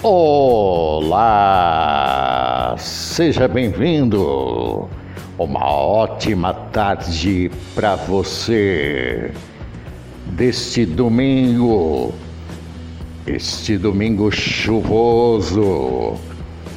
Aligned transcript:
Olá! 0.00 1.16
Seja 2.78 3.48
bem-vindo! 3.48 4.88
Uma 5.36 5.68
ótima 5.68 6.54
tarde 6.54 7.50
para 7.74 7.96
você 7.96 9.32
deste 10.26 10.86
domingo, 10.86 12.14
este 13.26 13.76
domingo 13.76 14.30
chuvoso, 14.30 16.14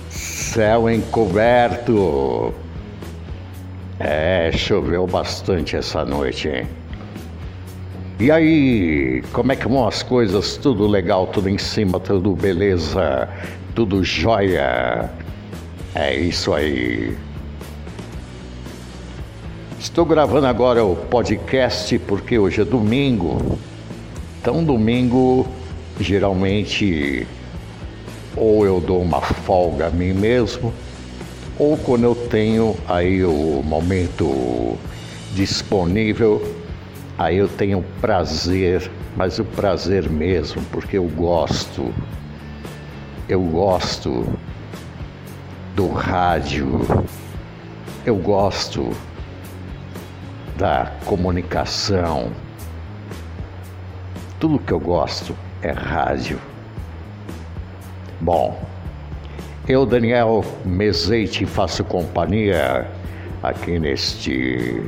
céu 0.09 0.89
encoberto. 0.89 2.51
É, 3.99 4.51
choveu 4.51 5.05
bastante 5.05 5.75
essa 5.75 6.03
noite, 6.03 6.49
hein? 6.49 6.80
E 8.21 8.30
aí, 8.30 9.23
como 9.34 9.52
é 9.52 9.55
que 9.55 9.67
vão 9.67 9.88
as 9.88 10.03
coisas? 10.03 10.55
Tudo 10.55 10.85
legal, 10.85 11.25
tudo 11.25 11.49
em 11.49 11.57
cima, 11.57 11.99
tudo 11.99 12.35
beleza, 12.35 13.27
tudo 13.73 14.03
jóia. 14.03 15.09
É 15.95 16.16
isso 16.16 16.53
aí. 16.53 17.17
Estou 19.80 20.05
gravando 20.05 20.45
agora 20.45 20.85
o 20.85 20.95
podcast 20.95 21.97
porque 21.97 22.38
hoje 22.38 22.61
é 22.61 22.63
domingo. 22.63 23.57
Então, 24.39 24.63
domingo, 24.63 25.47
geralmente, 25.99 27.25
ou 28.38 28.63
eu 28.63 28.80
dou 28.80 29.02
uma 29.02 29.22
folga 29.22 29.88
a 29.88 29.89
mim 29.89 30.13
mesmo, 30.13 30.72
ou 31.58 31.75
quando 31.75 32.03
eu 32.03 32.13
tenho 32.13 32.77
aí 32.88 33.25
o 33.25 33.63
momento 33.66 34.77
disponível 35.33 36.60
Aí 37.21 37.38
eu 37.38 37.48
tenho 37.48 37.85
prazer, 38.02 38.89
mas 39.16 39.38
o 39.38 39.45
prazer 39.45 40.09
mesmo, 40.09 40.59
porque 40.72 40.97
eu 40.97 41.03
gosto, 41.03 41.94
eu 43.30 43.39
gosto 43.44 44.27
do 45.75 45.88
rádio, 45.89 46.81
eu 48.03 48.16
gosto 48.16 48.89
da 50.58 50.92
comunicação. 51.05 52.31
Tudo 54.39 54.58
que 54.58 54.72
eu 54.72 54.80
gosto 54.80 55.38
é 55.61 55.69
rádio. 55.69 56.39
Bom, 58.19 58.59
eu, 59.67 59.86
Daniel 59.86 60.44
Meseite, 60.66 61.45
faço 61.45 61.83
companhia 61.83 62.89
aqui 63.44 63.77
neste 63.77 64.83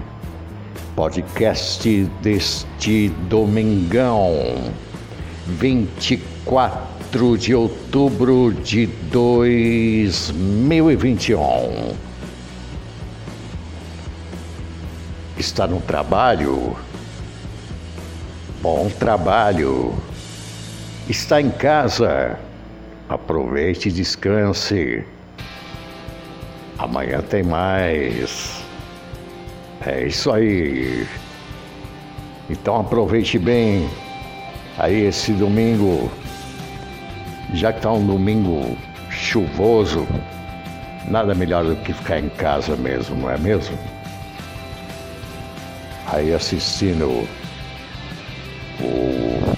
podcast 0.96 2.06
deste 2.22 3.10
domingão, 3.28 4.72
24 5.48 7.38
de 7.38 7.56
outubro 7.56 8.54
de 8.54 8.86
2021. 9.12 11.96
Está 15.38 15.68
no 15.68 15.82
trabalho? 15.82 16.78
Bom 18.62 18.90
trabalho. 18.90 19.94
Está 21.10 21.42
em 21.42 21.50
casa? 21.50 22.40
Aproveite 23.10 23.90
e 23.90 23.92
descanse. 23.92 25.04
Amanhã 26.78 27.22
tem 27.22 27.44
mais. 27.44 28.53
É 29.86 30.06
isso 30.06 30.32
aí. 30.32 31.06
Então 32.50 32.80
aproveite 32.80 33.38
bem 33.38 33.90
aí 34.78 35.06
esse 35.06 35.34
domingo, 35.34 36.10
já 37.54 37.72
que 37.72 37.80
está 37.80 37.92
um 37.92 38.06
domingo 38.06 38.78
chuvoso, 39.10 40.08
nada 41.08 41.36
melhor 41.36 41.66
do 41.66 41.76
que 41.78 41.92
ficar 41.94 42.20
em 42.20 42.30
casa 42.30 42.76
mesmo, 42.76 43.16
não 43.18 43.30
é 43.30 43.38
mesmo? 43.38 43.78
Aí 46.08 46.34
assistindo 46.34 47.28
o 48.80 49.56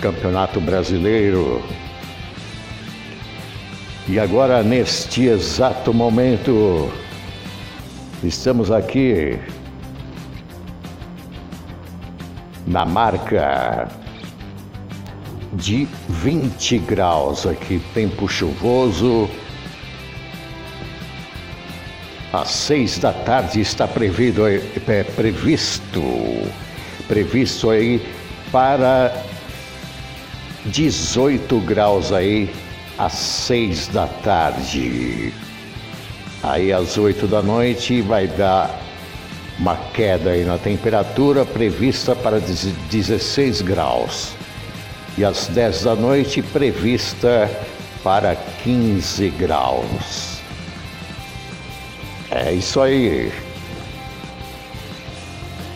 Campeonato 0.00 0.60
Brasileiro. 0.60 1.62
E 4.08 4.18
agora, 4.18 4.62
neste 4.62 5.24
exato 5.26 5.92
momento, 5.92 6.90
estamos 8.24 8.70
aqui 8.70 9.38
na 12.68 12.84
marca 12.84 13.88
de 15.54 15.88
20 16.08 16.78
graus 16.80 17.46
aqui, 17.46 17.80
tempo 17.94 18.28
chuvoso. 18.28 19.28
Às 22.32 22.50
seis 22.50 22.98
da 22.98 23.12
tarde 23.12 23.60
está 23.60 23.88
previsto, 23.88 24.46
é, 24.46 25.02
previsto, 25.02 26.02
previsto 27.08 27.70
aí 27.70 28.06
para 28.52 29.24
18 30.66 31.58
graus 31.60 32.12
aí 32.12 32.50
às 32.98 33.14
seis 33.14 33.88
da 33.88 34.06
tarde. 34.06 35.32
Aí 36.42 36.70
às 36.70 36.98
oito 36.98 37.26
da 37.26 37.40
noite 37.40 38.02
vai 38.02 38.26
dar 38.26 38.87
uma 39.58 39.76
queda 39.76 40.30
aí 40.30 40.44
na 40.44 40.56
temperatura 40.56 41.44
prevista 41.44 42.14
para 42.14 42.38
16 42.38 43.62
graus. 43.62 44.34
E 45.16 45.24
às 45.24 45.48
10 45.48 45.82
da 45.82 45.96
noite 45.96 46.40
prevista 46.40 47.50
para 48.04 48.36
15 48.36 49.30
graus. 49.30 50.38
É 52.30 52.52
isso 52.52 52.80
aí. 52.80 53.32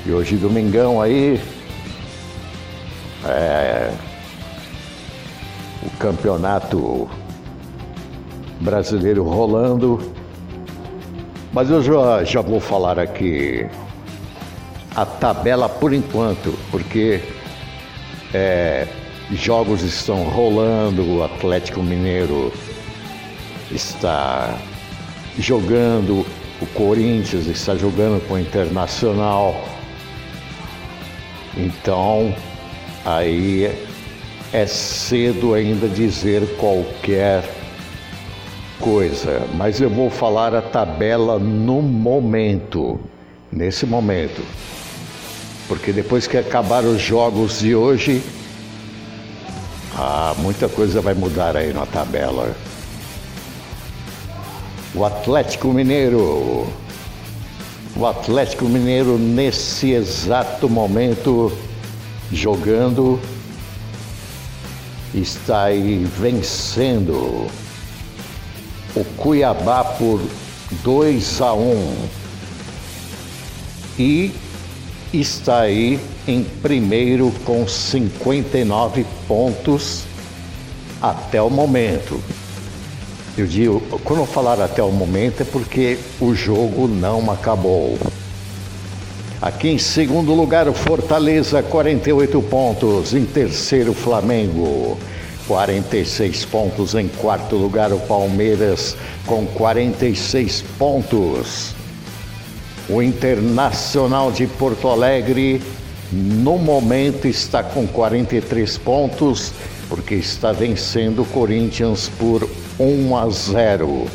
E 0.07 0.13
hoje 0.13 0.37
domingão 0.37 1.01
aí 1.01 1.41
é 3.25 3.91
o 5.85 5.91
campeonato 5.99 7.11
brasileiro 8.61 9.25
rolando 9.25 10.22
mas 11.53 11.71
eu 11.71 11.83
já, 11.83 12.25
já 12.25 12.41
vou 12.41 12.61
falar 12.61 12.99
aqui 12.99 13.67
a 14.95 15.05
tabela 15.05 15.69
por 15.69 15.93
enquanto, 15.93 16.59
porque 16.71 17.21
é, 18.33 18.87
jogos 19.31 19.83
estão 19.83 20.25
rolando, 20.25 21.03
o 21.03 21.23
Atlético 21.23 21.83
Mineiro 21.83 22.53
está 23.71 24.59
jogando, 25.39 26.27
o 26.61 26.67
Corinthians 26.75 27.47
está 27.47 27.75
jogando 27.75 28.27
com 28.27 28.35
o 28.35 28.39
Internacional. 28.39 29.55
Então, 31.57 32.35
aí 33.05 33.71
é 34.53 34.67
cedo 34.67 35.55
ainda 35.55 35.89
dizer 35.89 36.57
qualquer 36.57 37.62
coisa, 38.83 39.47
mas 39.55 39.81
eu 39.81 39.89
vou 39.89 40.11
falar 40.11 40.55
a 40.55 40.61
tabela 40.61 41.39
no 41.39 41.81
momento, 41.81 42.99
nesse 43.51 43.87
momento. 43.87 44.43
Porque 45.69 45.93
depois 45.93 46.27
que 46.27 46.37
acabar 46.37 46.85
os 46.85 47.01
jogos 47.01 47.61
de 47.61 47.77
hoje, 47.77 48.21
ah, 49.97 50.35
muita 50.39 50.69
coisa 50.69 51.01
vai 51.01 51.15
mudar 51.15 51.57
aí 51.57 51.73
na 51.73 51.87
tabela. 51.87 52.55
O 54.95 55.05
Atlético 55.05 55.69
Mineiro. 55.69 56.67
O 57.97 58.07
Atlético 58.07 58.65
Mineiro 58.65 59.17
nesse 59.17 59.93
exato 59.93 60.69
momento 60.69 61.57
jogando 62.33 63.21
está 65.15 65.65
aí 65.65 66.05
vencendo 66.19 67.47
o 68.95 69.05
Cuiabá 69.05 69.85
por 69.85 70.21
2 70.83 71.41
a 71.41 71.55
1 71.55 71.95
e 73.99 74.33
está 75.13 75.61
aí 75.61 76.01
em 76.27 76.43
primeiro 76.43 77.33
com 77.45 77.67
59 77.67 79.05
pontos 79.27 80.05
até 81.01 81.41
o 81.43 81.51
momento. 81.51 82.23
Eu 83.37 83.47
digo, 83.47 83.81
quando 84.05 84.21
eu 84.21 84.27
falar 84.27 84.61
até 84.61 84.83
o 84.83 84.91
momento 84.91 85.43
é 85.43 85.45
porque 85.45 85.99
o 86.21 86.35
jogo 86.35 86.87
não 86.87 87.31
acabou. 87.31 87.99
Aqui 89.41 89.69
em 89.71 89.79
segundo 89.79 90.35
lugar, 90.35 90.69
o 90.69 90.73
Fortaleza, 90.73 91.63
48 91.63 92.41
pontos. 92.43 93.13
Em 93.13 93.25
terceiro, 93.25 93.93
Flamengo. 93.93 94.97
46 95.47 96.45
pontos. 96.47 96.95
Em 96.95 97.09
quarto 97.09 97.57
lugar, 97.57 97.93
o 97.93 97.99
Palmeiras 97.99 98.97
com 99.27 99.47
46 99.47 100.65
pontos. 100.79 101.75
O 102.89 103.03
Internacional 103.03 104.33
de 104.33 104.47
Porto 104.47 104.89
Alegre, 104.89 105.63
no 106.11 106.59
momento, 106.59 107.27
está 107.27 107.63
com 107.63 107.87
43 107.87 108.79
pontos. 108.79 109.53
porque 109.89 110.15
está 110.15 110.53
vencendo 110.53 111.21
o 111.21 111.27
Corinthians 111.27 112.11
por 112.19 112.49
1 112.81 113.15
a 113.15 113.29
0. 113.29 114.07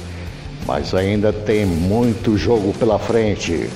Mas 0.65 0.93
ainda 0.95 1.31
tem 1.31 1.67
muito 1.67 2.35
jogo 2.35 2.73
pela 2.73 2.97
frente. 2.97 3.69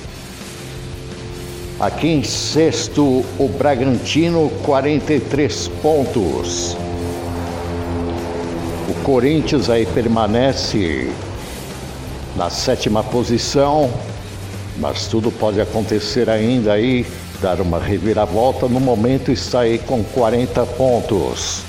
Aqui 1.78 2.08
em 2.08 2.24
sexto, 2.24 3.24
o 3.38 3.48
Bragantino, 3.56 4.50
43 4.64 5.68
pontos. 5.80 6.76
Corinthians 9.02 9.68
aí 9.68 9.84
permanece 9.84 11.10
na 12.36 12.48
sétima 12.48 13.02
posição, 13.02 13.90
mas 14.78 15.08
tudo 15.08 15.30
pode 15.30 15.60
acontecer 15.60 16.30
ainda 16.30 16.72
aí, 16.72 17.04
dar 17.40 17.60
uma 17.60 17.80
reviravolta. 17.80 18.68
No 18.68 18.78
momento 18.78 19.32
está 19.32 19.60
aí 19.60 19.78
com 19.78 20.04
40 20.04 20.64
pontos. 20.66 21.62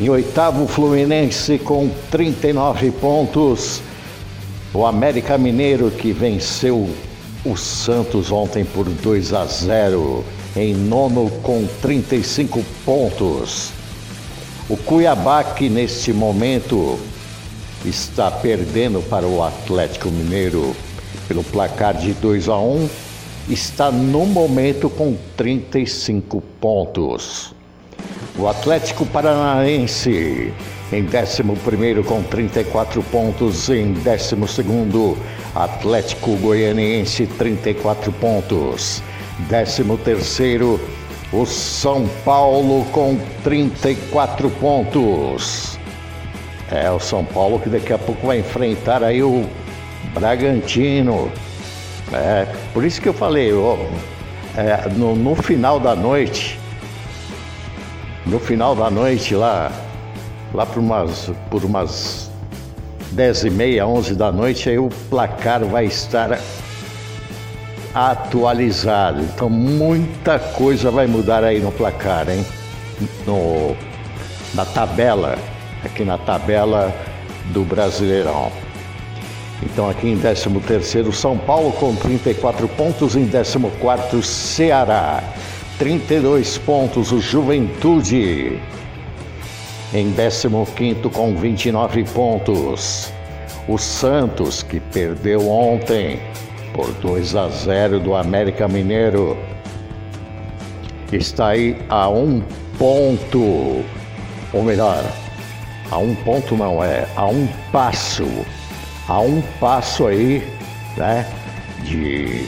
Em 0.00 0.08
oitavo, 0.08 0.66
Fluminense 0.66 1.58
com 1.58 1.90
39 2.10 2.90
pontos. 2.92 3.82
O 4.72 4.86
América 4.86 5.36
Mineiro 5.36 5.90
que 5.90 6.12
venceu 6.12 6.88
o 7.44 7.56
Santos 7.56 8.30
ontem 8.30 8.64
por 8.64 8.88
2 8.88 9.32
a 9.32 9.44
0. 9.44 10.24
Em 10.56 10.72
nono 10.72 11.28
com 11.42 11.66
35 11.82 12.64
pontos. 12.84 13.72
O 14.68 14.78
Cuiabá 14.78 15.44
que 15.44 15.68
neste 15.68 16.10
momento 16.10 16.98
está 17.84 18.30
perdendo 18.30 19.02
para 19.10 19.26
o 19.26 19.44
Atlético 19.44 20.08
Mineiro 20.08 20.74
pelo 21.28 21.44
placar 21.44 21.94
de 21.94 22.14
2 22.14 22.48
a 22.48 22.56
1, 22.56 22.88
está 23.50 23.90
no 23.90 24.24
momento 24.24 24.88
com 24.88 25.16
35 25.36 26.40
pontos. 26.60 27.54
O 28.38 28.48
Atlético 28.48 29.04
Paranaense 29.04 30.52
em 30.90 31.04
11 31.04 32.02
com 32.02 32.22
34 32.22 33.02
pontos, 33.02 33.68
em 33.68 33.92
12 33.92 35.16
Atlético 35.54 36.36
Goianiense 36.36 37.26
34 37.26 38.10
pontos, 38.12 39.02
13 39.48 39.82
o 41.32 41.44
São 41.44 42.08
Paulo 42.24 42.84
com 42.92 43.18
34 43.42 44.48
pontos. 44.50 45.78
É 46.70 46.90
o 46.90 46.98
São 46.98 47.24
Paulo 47.24 47.58
que 47.58 47.68
daqui 47.68 47.92
a 47.92 47.98
pouco 47.98 48.26
vai 48.26 48.40
enfrentar 48.40 49.02
aí 49.02 49.22
o 49.22 49.46
Bragantino. 50.12 51.30
É, 52.12 52.46
por 52.72 52.84
isso 52.84 53.00
que 53.00 53.08
eu 53.08 53.14
falei, 53.14 53.52
ó, 53.52 53.76
é, 54.56 54.88
no, 54.90 55.16
no 55.16 55.34
final 55.34 55.80
da 55.80 55.96
noite, 55.96 56.58
no 58.26 58.38
final 58.38 58.74
da 58.74 58.90
noite 58.90 59.34
lá, 59.34 59.72
lá 60.52 60.64
por 60.64 60.78
umas, 60.78 61.30
por 61.50 61.64
umas 61.64 62.30
10 63.12 63.44
e 63.44 63.50
meia, 63.50 63.86
11 63.86 64.14
da 64.14 64.30
noite, 64.30 64.68
aí 64.68 64.78
o 64.78 64.88
placar 65.10 65.64
vai 65.64 65.86
estar 65.86 66.38
atualizado. 67.94 69.22
Então 69.22 69.48
muita 69.48 70.38
coisa 70.38 70.90
vai 70.90 71.06
mudar 71.06 71.44
aí 71.44 71.60
no 71.60 71.70
placar, 71.70 72.28
hein? 72.28 72.44
No, 73.26 73.76
na 74.54 74.64
tabela, 74.64 75.38
aqui 75.84 76.04
na 76.04 76.18
tabela 76.18 76.92
do 77.46 77.62
Brasileirão. 77.62 78.50
Então 79.62 79.88
aqui 79.88 80.08
em 80.08 80.18
13º 80.18 81.12
São 81.12 81.38
Paulo 81.38 81.72
com 81.72 81.94
34 81.94 82.66
pontos, 82.68 83.14
em 83.14 83.26
14º 83.28 84.22
Ceará, 84.22 85.22
32 85.78 86.58
pontos 86.58 87.12
o 87.12 87.20
Juventude. 87.20 88.60
Em 89.92 90.12
15º 90.12 91.08
com 91.10 91.36
29 91.36 92.02
pontos, 92.04 93.12
o 93.68 93.78
Santos 93.78 94.62
que 94.62 94.80
perdeu 94.80 95.48
ontem 95.48 96.20
por 96.74 96.92
2 96.94 97.36
a 97.36 97.48
0 97.48 98.00
do 98.00 98.14
América 98.14 98.68
Mineiro. 98.68 99.38
Está 101.12 101.48
aí 101.48 101.80
a 101.88 102.08
um 102.08 102.42
ponto, 102.76 103.84
ou 104.52 104.62
melhor, 104.62 105.02
a 105.90 105.98
um 105.98 106.14
ponto 106.16 106.56
não 106.56 106.82
é, 106.82 107.06
a 107.14 107.26
um 107.26 107.46
passo, 107.70 108.26
a 109.08 109.20
um 109.20 109.40
passo 109.60 110.08
aí, 110.08 110.46
né, 110.96 111.24
de 111.84 112.44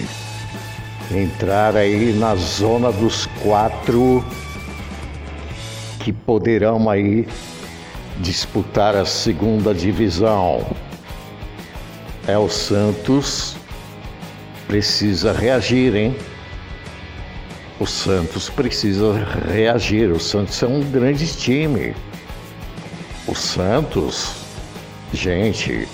entrar 1.17 1.77
aí 1.77 2.13
na 2.13 2.35
zona 2.35 2.91
dos 2.91 3.27
quatro 3.45 4.25
que 6.01 6.13
poderão 6.13 6.91
aí 6.91 7.29
disputar 8.19 8.97
a 8.97 9.05
segunda 9.05 9.73
divisão. 9.73 10.67
É 12.27 12.37
o 12.37 12.49
Santos 12.49 13.56
precisa 14.67 15.33
reagir, 15.33 15.95
hein? 15.95 16.17
O 17.79 17.87
Santos 17.87 18.49
precisa 18.49 19.13
reagir. 19.53 20.11
O 20.11 20.19
Santos 20.19 20.63
é 20.63 20.67
um 20.67 20.83
grande 20.91 21.27
time. 21.27 21.95
O 23.27 23.35
Santos, 23.35 24.35
gente, 25.13 25.87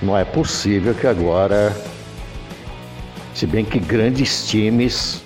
não 0.00 0.16
é 0.16 0.24
possível 0.24 0.94
que 0.94 1.06
agora, 1.06 1.76
se 3.34 3.46
bem 3.46 3.64
que 3.64 3.78
grandes 3.78 4.48
times 4.48 5.22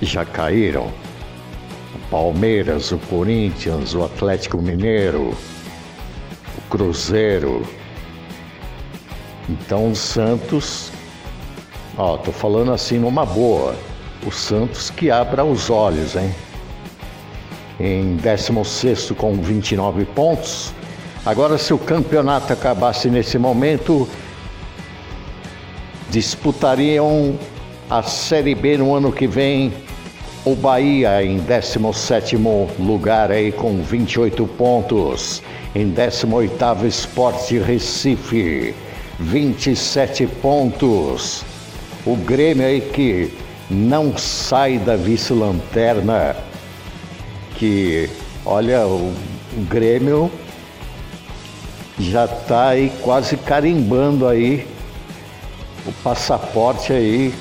já 0.00 0.24
caíram. 0.24 0.92
O 1.94 1.98
Palmeiras, 2.10 2.92
o 2.92 2.98
Corinthians, 2.98 3.94
o 3.94 4.04
Atlético 4.04 4.60
Mineiro, 4.60 5.36
o 6.56 6.60
Cruzeiro. 6.70 7.66
Então 9.48 9.90
o 9.90 9.96
Santos 9.96 10.92
Ó, 11.96 12.16
tô 12.16 12.32
falando 12.32 12.72
assim 12.72 12.98
numa 12.98 13.24
boa. 13.24 13.76
O 14.26 14.32
Santos 14.32 14.90
que 14.90 15.10
abra 15.10 15.44
os 15.44 15.70
olhos, 15.70 16.16
hein? 16.16 16.34
Em 17.78 18.16
16 18.16 19.12
com 19.16 19.34
29 19.34 20.04
pontos. 20.06 20.72
Agora, 21.24 21.56
se 21.56 21.72
o 21.72 21.78
campeonato 21.78 22.52
acabasse 22.52 23.08
nesse 23.08 23.38
momento, 23.38 24.08
disputariam 26.10 27.38
a 27.88 28.02
Série 28.02 28.54
B 28.54 28.78
no 28.78 28.94
ano 28.94 29.12
que 29.12 29.26
vem. 29.26 29.72
O 30.44 30.54
Bahia 30.54 31.24
em 31.24 31.38
17 31.38 32.36
lugar 32.78 33.30
aí 33.30 33.52
com 33.52 33.80
28 33.82 34.46
pontos. 34.48 35.42
Em 35.74 35.90
18 35.90 36.86
Esporte 36.86 37.58
Recife, 37.58 38.74
27 39.18 40.26
pontos. 40.26 41.44
O 42.06 42.16
Grêmio 42.16 42.66
aí 42.66 42.82
que 42.82 43.32
não 43.70 44.16
sai 44.16 44.78
da 44.78 44.94
vice-lanterna, 44.94 46.36
que 47.56 48.10
olha, 48.44 48.86
o, 48.86 49.12
Grêmio 49.70 50.30
já 51.98 52.24
está 52.24 52.70
aí 52.70 52.92
quase 53.02 53.36
carimbando 53.36 54.26
aí 54.26 54.66
o 55.86 55.92
passaporte 56.02 56.92
aí 56.92 57.32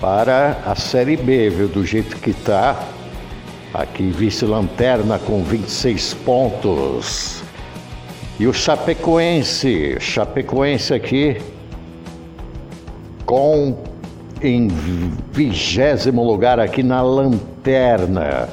para 0.00 0.58
a 0.64 0.74
Série 0.74 1.16
B, 1.16 1.50
viu? 1.50 1.68
Do 1.68 1.84
jeito 1.84 2.16
que 2.16 2.30
está. 2.30 2.82
Aqui 3.72 4.10
vice-lanterna 4.10 5.18
com 5.18 5.44
26 5.44 6.14
pontos. 6.24 7.42
E 8.40 8.46
o 8.46 8.52
Chapecoense, 8.52 9.98
Chapecoense 10.00 10.92
aqui 10.94 11.36
com 13.30 13.76
em 14.42 14.66
vigésimo 15.30 16.24
lugar 16.24 16.58
aqui 16.58 16.82
na 16.82 17.00
lanterna, 17.00 18.48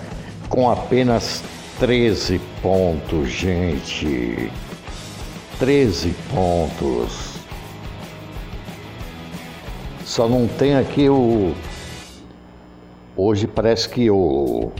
com 0.49 0.69
apenas 0.69 1.43
13 1.79 2.39
pontos, 2.61 3.27
gente. 3.27 4.51
13 5.57 6.13
pontos. 6.31 7.37
Só 10.05 10.29
não 10.29 10.47
tem 10.47 10.75
aqui 10.75 11.09
o. 11.09 11.55
Hoje 13.15 13.47
parece 13.47 13.89
que 13.89 14.11
o. 14.11 14.71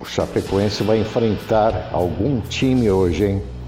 O 0.00 0.04
Chapecoense 0.04 0.82
vai 0.82 0.98
enfrentar 0.98 1.88
algum 1.92 2.40
time 2.40 2.90
hoje, 2.90 3.26
hein? 3.26 3.59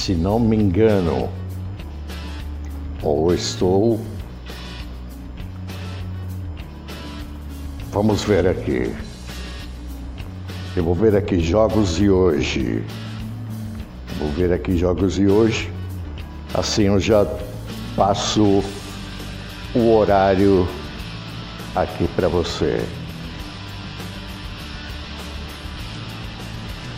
Se 0.00 0.14
não 0.14 0.40
me 0.40 0.56
engano, 0.56 1.28
ou 3.02 3.34
estou. 3.34 4.00
Vamos 7.92 8.24
ver 8.24 8.46
aqui. 8.46 8.94
Eu 10.74 10.84
vou 10.84 10.94
ver 10.94 11.14
aqui 11.14 11.38
jogos 11.38 11.96
de 11.96 12.08
hoje. 12.08 12.82
Vou 14.18 14.30
ver 14.30 14.54
aqui 14.54 14.74
jogos 14.78 15.16
de 15.16 15.26
hoje. 15.26 15.70
Assim 16.54 16.84
eu 16.84 16.98
já 16.98 17.26
passo 17.94 18.64
o 19.74 19.94
horário 19.94 20.66
aqui 21.76 22.08
para 22.16 22.26
você. 22.26 22.82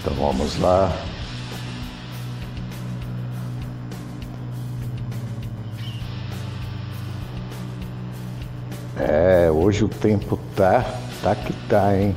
Então 0.01 0.15
vamos 0.15 0.57
lá. 0.61 1.12
É, 8.99 9.51
hoje 9.51 9.85
o 9.85 9.89
tempo 9.89 10.39
tá, 10.55 10.85
tá 11.23 11.35
que 11.35 11.53
tá, 11.69 11.97
hein? 11.97 12.15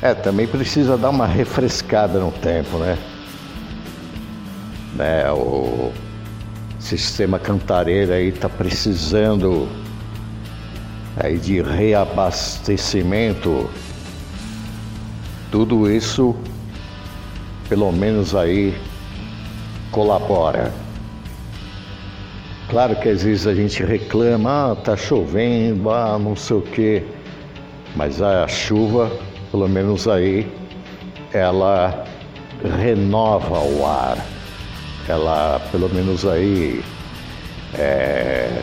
É, 0.00 0.14
também 0.14 0.46
precisa 0.46 0.96
dar 0.96 1.10
uma 1.10 1.26
refrescada 1.26 2.20
no 2.20 2.30
tempo, 2.30 2.78
né? 2.78 2.96
né 4.94 5.30
o 5.32 5.92
sistema 6.78 7.38
Cantareira 7.38 8.14
aí 8.14 8.30
tá 8.30 8.48
precisando 8.48 9.68
aí 11.16 11.38
de 11.38 11.60
reabastecimento. 11.60 13.68
Tudo 15.50 15.90
isso, 15.90 16.36
pelo 17.68 17.90
menos 17.90 18.34
aí, 18.34 18.78
colabora. 19.90 20.85
Claro 22.68 22.96
que 22.96 23.08
às 23.08 23.22
vezes 23.22 23.46
a 23.46 23.54
gente 23.54 23.84
reclama, 23.84 24.72
ah, 24.72 24.74
tá 24.74 24.96
chovendo, 24.96 25.88
ah, 25.88 26.18
não 26.18 26.34
sei 26.34 26.56
o 26.56 26.62
quê, 26.62 27.04
mas 27.94 28.20
a 28.20 28.48
chuva, 28.48 29.08
pelo 29.52 29.68
menos 29.68 30.08
aí, 30.08 30.50
ela 31.32 32.04
renova 32.80 33.60
o 33.60 33.86
ar, 33.86 34.18
ela 35.08 35.60
pelo 35.70 35.88
menos 35.90 36.26
aí 36.26 36.82
é, 37.74 38.62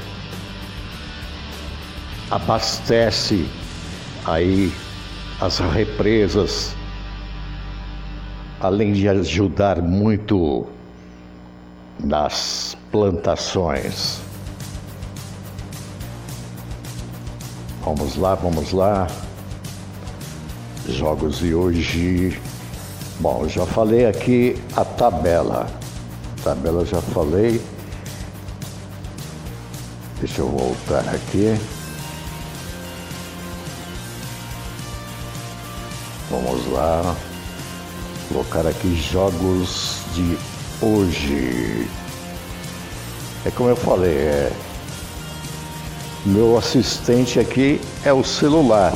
abastece 2.30 3.48
aí 4.26 4.74
as 5.40 5.60
represas, 5.60 6.76
além 8.60 8.92
de 8.92 9.08
ajudar 9.08 9.82
muito 9.82 10.68
nas 12.04 12.76
plantações. 12.94 14.20
Vamos 17.84 18.16
lá, 18.16 18.36
vamos 18.36 18.72
lá. 18.72 19.08
Jogos 20.88 21.40
de 21.40 21.56
hoje. 21.56 22.40
Bom, 23.20 23.50
já 23.50 23.66
falei 23.66 24.06
aqui 24.06 24.62
a 24.76 24.86
tabela. 24.86 25.68
Tabela 26.44 26.86
já 26.86 27.02
falei. 27.02 27.60
Deixa 30.20 30.42
eu 30.42 30.50
voltar 30.50 31.04
aqui. 31.10 31.60
Vamos 36.30 36.72
lá. 36.72 37.16
Colocar 38.30 38.68
aqui 38.68 38.96
jogos 38.96 39.98
de 40.14 40.38
hoje. 40.80 41.90
É 43.46 43.52
como 43.52 43.70
eu 43.70 43.76
falei, 43.76 44.16
é, 44.16 44.52
meu 46.26 46.58
assistente 46.58 47.38
aqui 47.38 47.82
é 48.06 48.14
o 48.14 48.24
celular. 48.24 48.94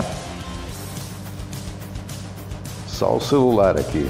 Só 2.88 3.18
o 3.18 3.22
celular 3.22 3.78
aqui. 3.78 4.10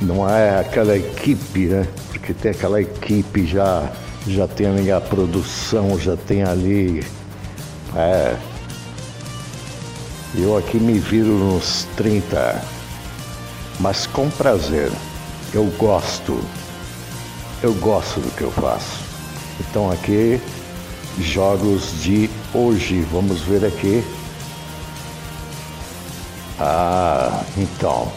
Não 0.00 0.28
é 0.28 0.58
aquela 0.58 0.96
equipe, 0.96 1.66
né? 1.66 1.86
Porque 2.08 2.34
tem 2.34 2.50
aquela 2.50 2.80
equipe 2.80 3.46
já, 3.46 3.88
já 4.26 4.48
tem 4.48 4.66
ali 4.66 4.90
a 4.90 5.00
produção, 5.00 5.96
já 5.96 6.16
tem 6.16 6.42
ali. 6.42 7.06
É. 7.94 8.36
Eu 10.34 10.58
aqui 10.58 10.78
me 10.78 10.98
viro 10.98 11.28
nos 11.28 11.86
30, 11.96 12.60
mas 13.78 14.04
com 14.08 14.28
prazer. 14.30 14.90
Eu 15.54 15.66
gosto. 15.78 16.40
Eu 17.62 17.72
gosto 17.74 18.18
do 18.18 18.28
que 18.32 18.42
eu 18.42 18.50
faço. 18.50 19.04
Então 19.60 19.88
aqui 19.88 20.40
jogos 21.20 22.02
de 22.02 22.28
hoje. 22.52 23.06
Vamos 23.12 23.42
ver 23.42 23.64
aqui. 23.64 24.02
Ah, 26.58 27.44
então. 27.56 28.10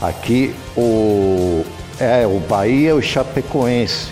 Aqui 0.00 0.52
o 0.76 1.64
é 2.00 2.26
o 2.26 2.40
Bahia, 2.40 2.96
o 2.96 3.00
Chapecoense. 3.00 4.08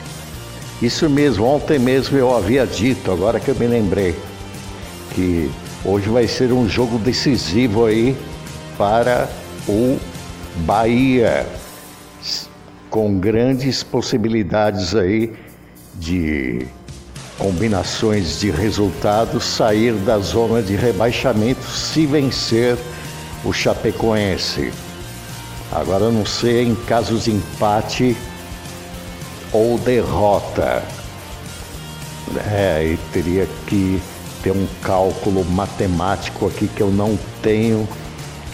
Isso 0.81 1.11
mesmo, 1.11 1.45
ontem 1.45 1.79
mesmo 1.79 2.17
eu 2.17 2.35
havia 2.35 2.64
dito, 2.64 3.11
agora 3.11 3.40
que 3.40 3.49
eu 3.49 3.55
me 3.57 3.67
lembrei, 3.67 4.17
que 5.12 5.50
hoje 5.85 6.09
vai 6.09 6.26
ser 6.29 6.52
um 6.52 6.69
jogo 6.69 6.99
decisivo 6.99 7.85
aí 7.85 8.17
para 8.79 9.29
o 9.69 9.99
Bahia, 10.57 11.47
com 12.88 13.19
grandes 13.19 13.83
possibilidades 13.83 14.95
aí 14.95 15.33
de 15.95 16.66
combinações 17.38 18.40
de 18.40 18.50
resultados 18.50 19.45
sair 19.45 19.95
da 19.95 20.19
zona 20.19 20.62
de 20.62 20.76
rebaixamento 20.76 21.64
se 21.64 22.04
vencer 22.04 22.76
o 23.45 23.52
Chapecoense. 23.52 24.73
Agora 25.73 26.11
não 26.11 26.26
sei 26.26 26.64
em 26.64 26.75
casos 26.75 27.25
de 27.25 27.30
empate 27.30 28.16
ou 29.52 29.78
derrota. 29.78 30.83
É, 32.52 32.85
e 32.85 32.99
teria 33.12 33.49
que 33.66 34.00
ter 34.42 34.52
um 34.52 34.66
cálculo 34.83 35.45
matemático 35.45 36.47
aqui 36.47 36.69
que 36.69 36.80
eu 36.80 36.90
não 36.90 37.19
tenho 37.42 37.88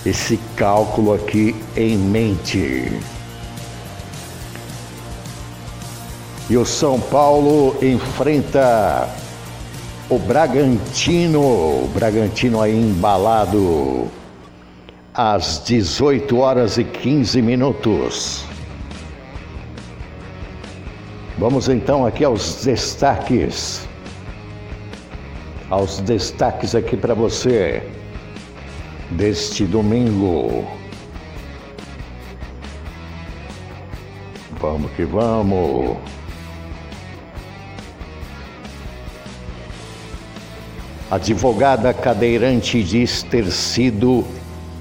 esse 0.07 0.39
cálculo 0.55 1.13
aqui 1.13 1.55
em 1.77 1.99
mente. 1.99 2.93
E 6.49 6.57
o 6.57 6.65
São 6.65 7.01
Paulo 7.01 7.77
enfrenta 7.83 9.09
o 10.09 10.17
Bragantino, 10.17 11.41
o 11.41 11.91
Bragantino 11.93 12.63
aí 12.63 12.73
embalado 12.73 14.09
às 15.13 15.61
18 15.65 16.39
horas 16.39 16.79
e 16.79 16.85
15 16.85 17.43
minutos. 17.43 18.45
Vamos 21.37 21.69
então 21.69 22.07
aqui 22.07 22.25
aos 22.25 22.65
destaques. 22.65 23.89
Aos 25.69 25.99
destaques 25.99 26.77
aqui 26.77 26.97
para 26.97 27.13
você 27.13 27.83
deste 29.11 29.65
domingo. 29.65 30.65
Vamos 34.61 34.91
que 34.93 35.05
vamos. 35.05 35.97
Advogada 41.11 41.93
cadeirante 41.95 42.83
diz 42.83 43.23
ter 43.23 43.51
sido 43.53 44.25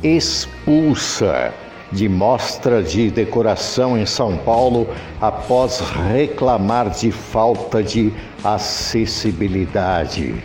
expulsa 0.02 1.54
de 1.92 2.10
mostra 2.10 2.82
de 2.82 3.12
decoração 3.12 3.96
em 3.98 4.06
São 4.06 4.38
Paulo 4.38 4.88
após 5.22 5.82
reclamar 6.12 6.90
de 6.90 7.12
falta 7.12 7.84
de 7.84 8.12
acessibilidade. 8.44 10.44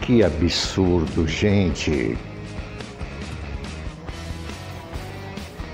Que 0.00 0.24
absurdo, 0.24 1.28
gente! 1.28 2.16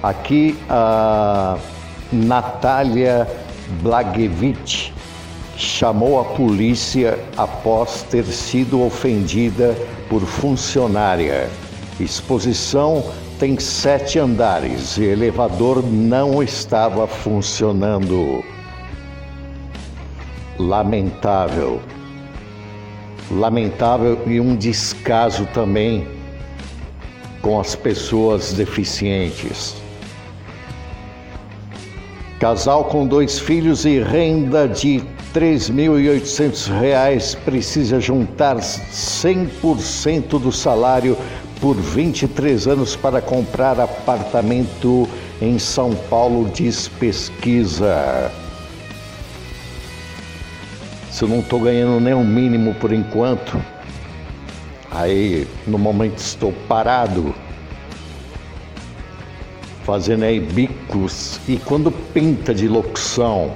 Aqui 0.02 0.58
a 0.68 1.58
Natália 2.10 3.28
Blagevich 3.82 4.94
chamou 5.58 6.18
a 6.18 6.24
polícia 6.24 7.18
após 7.36 8.02
ter 8.04 8.24
sido 8.24 8.82
ofendida 8.82 9.76
por 10.08 10.22
funcionária. 10.22 11.50
Exposição 12.00 13.04
tem 13.38 13.60
sete 13.60 14.18
andares 14.18 14.96
e 14.96 15.04
elevador 15.04 15.82
não 15.86 16.42
estava 16.42 17.06
funcionando. 17.06 18.42
Lamentável. 20.58 21.78
Lamentável 23.30 24.18
e 24.26 24.40
um 24.40 24.56
descaso 24.56 25.46
também 25.52 26.08
com 27.42 27.60
as 27.60 27.74
pessoas 27.74 28.54
deficientes. 28.54 29.79
Casal 32.40 32.86
com 32.86 33.06
dois 33.06 33.38
filhos 33.38 33.84
e 33.84 34.00
renda 34.00 34.66
de 34.66 34.96
R$ 34.96 35.04
3.800 35.34 37.36
precisa 37.44 38.00
juntar 38.00 38.56
100% 38.56 40.40
do 40.40 40.50
salário 40.50 41.18
por 41.60 41.76
23 41.76 42.66
anos 42.66 42.96
para 42.96 43.20
comprar 43.20 43.78
apartamento 43.78 45.06
em 45.42 45.58
São 45.58 45.94
Paulo, 45.94 46.48
diz 46.48 46.88
pesquisa. 46.88 48.32
Se 51.10 51.24
eu 51.24 51.28
não 51.28 51.40
estou 51.40 51.60
ganhando 51.60 52.00
nem 52.00 52.14
o 52.14 52.24
mínimo 52.24 52.74
por 52.76 52.90
enquanto, 52.90 53.62
aí 54.90 55.46
no 55.66 55.76
momento 55.76 56.16
estou 56.16 56.54
parado, 56.66 57.34
fazendo 59.90 60.22
aí 60.22 60.38
bicos, 60.38 61.40
e 61.48 61.56
quando 61.56 61.90
pinta 61.90 62.54
de 62.54 62.68
locução, 62.68 63.50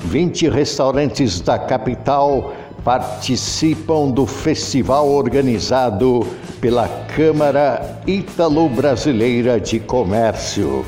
20 0.06 0.50
restaurantes 0.50 1.42
da 1.42 1.58
capital 1.58 2.54
participam 2.84 4.12
do 4.12 4.28
festival 4.28 5.10
organizado 5.10 6.28
pela 6.62 6.88
Câmara 7.16 8.00
Ítalo-Brasileira 8.06 9.60
de 9.60 9.80
Comércio. 9.80 10.86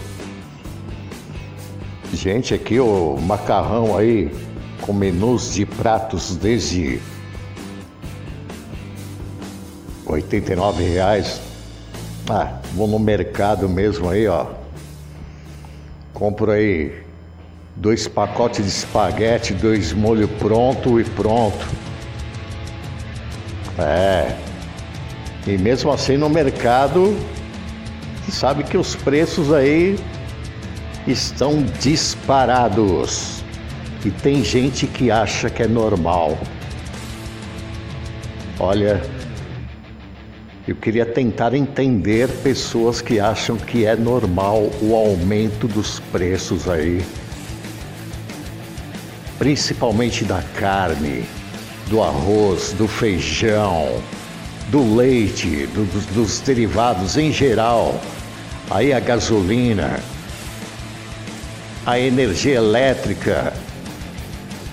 Gente, 2.13 2.53
aqui 2.53 2.79
o 2.79 3.17
macarrão 3.17 3.97
aí 3.97 4.31
com 4.81 4.93
menus 4.93 5.55
de 5.55 5.65
pratos 5.65 6.35
desde 6.35 7.01
89 10.13 10.83
reais 10.83 11.39
ah, 12.31 12.59
vou 12.75 12.87
no 12.87 12.99
mercado 12.99 13.67
mesmo 13.67 14.07
aí, 14.07 14.27
ó. 14.27 14.45
Compro 16.13 16.51
aí 16.51 17.03
dois 17.75 18.07
pacotes 18.07 18.63
de 18.63 18.69
espaguete, 18.69 19.51
dois 19.55 19.93
molho 19.93 20.27
pronto 20.27 20.99
e 20.99 21.03
pronto. 21.03 21.65
É. 23.79 24.35
E 25.47 25.57
mesmo 25.57 25.91
assim 25.91 26.17
no 26.17 26.29
mercado, 26.29 27.17
sabe 28.29 28.63
que 28.63 28.77
os 28.77 28.95
preços 28.95 29.51
aí 29.51 29.97
estão 31.07 31.63
disparados. 31.79 33.43
E 34.05 34.11
tem 34.11 34.43
gente 34.43 34.85
que 34.85 35.09
acha 35.09 35.49
que 35.49 35.63
é 35.63 35.67
normal. 35.67 36.37
Olha, 38.59 39.01
eu 40.69 40.75
queria 40.75 41.05
tentar 41.05 41.55
entender 41.55 42.29
pessoas 42.43 43.01
que 43.01 43.19
acham 43.19 43.57
que 43.57 43.85
é 43.85 43.95
normal 43.95 44.69
o 44.81 44.95
aumento 44.95 45.67
dos 45.67 45.99
preços 46.11 46.69
aí, 46.69 47.03
principalmente 49.39 50.23
da 50.23 50.43
carne, 50.59 51.25
do 51.87 52.03
arroz, 52.03 52.73
do 52.73 52.87
feijão, 52.87 53.99
do 54.69 54.95
leite, 54.95 55.65
do, 55.73 55.85
dos, 55.85 56.05
dos 56.05 56.39
derivados 56.41 57.17
em 57.17 57.31
geral, 57.31 57.99
aí 58.69 58.93
a 58.93 58.99
gasolina, 58.99 59.99
a 61.83 61.99
energia 61.99 62.57
elétrica, 62.57 63.53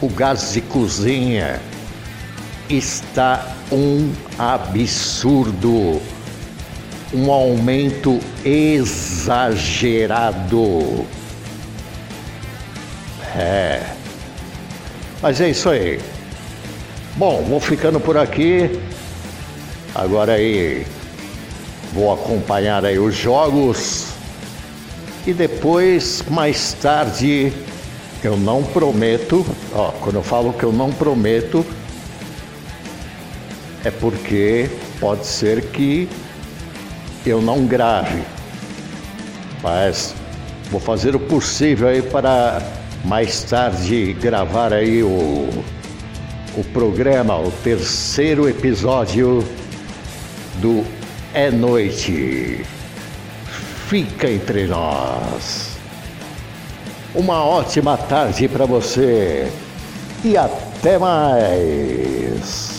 o 0.02 0.10
gás 0.10 0.52
de 0.52 0.60
cozinha 0.60 1.58
está 2.68 3.54
um 3.70 4.12
absurdo, 4.38 6.00
um 7.12 7.30
aumento 7.30 8.20
exagerado. 8.44 9.56
É. 13.36 13.82
Mas 15.22 15.40
é 15.40 15.50
isso 15.50 15.68
aí. 15.68 16.00
Bom, 17.16 17.42
vou 17.42 17.60
ficando 17.60 17.98
por 18.00 18.16
aqui. 18.16 18.80
Agora 19.94 20.32
aí 20.34 20.86
vou 21.92 22.12
acompanhar 22.12 22.84
aí 22.84 22.98
os 22.98 23.14
jogos 23.14 24.08
e 25.26 25.32
depois 25.32 26.22
mais 26.28 26.74
tarde 26.74 27.50
eu 28.22 28.36
não 28.36 28.62
prometo, 28.62 29.46
ó, 29.74 29.90
quando 29.92 30.16
eu 30.16 30.22
falo 30.22 30.52
que 30.52 30.64
eu 30.64 30.72
não 30.72 30.92
prometo, 30.92 31.64
é 33.86 33.90
porque 33.92 34.68
pode 34.98 35.24
ser 35.24 35.66
que 35.66 36.08
eu 37.24 37.40
não 37.40 37.66
grave. 37.66 38.22
Mas 39.62 40.12
vou 40.72 40.80
fazer 40.80 41.14
o 41.14 41.20
possível 41.20 41.86
aí 41.86 42.02
para 42.02 42.60
mais 43.04 43.44
tarde 43.44 44.12
gravar 44.14 44.72
aí 44.72 45.04
o, 45.04 45.48
o 46.56 46.64
programa, 46.72 47.38
o 47.38 47.52
terceiro 47.62 48.48
episódio 48.48 49.46
do 50.56 50.84
É 51.32 51.48
Noite. 51.48 52.64
Fica 53.88 54.28
entre 54.28 54.66
nós. 54.66 55.76
Uma 57.14 57.44
ótima 57.44 57.96
tarde 57.96 58.48
para 58.48 58.66
você 58.66 59.48
e 60.24 60.36
até 60.36 60.98
mais. 60.98 62.75